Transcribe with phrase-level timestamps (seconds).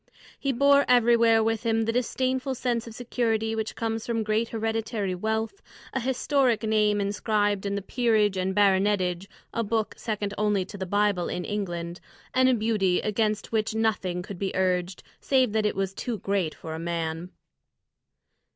[0.39, 5.13] He bore everywhere with him the disdainful sense of security which comes from great hereditary
[5.13, 5.61] wealth,
[5.93, 10.87] a historic name inscribed in the "Peerage and Baronetage" a book second only to the
[10.87, 11.99] Bible in England
[12.33, 16.55] and a beauty against which nothing could be urged, save that it was too great
[16.55, 17.29] for a man.